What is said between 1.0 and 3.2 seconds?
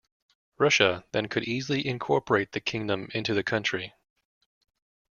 then, could easily incorporate the kingdom